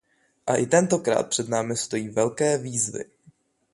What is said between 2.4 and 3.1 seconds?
výzvy.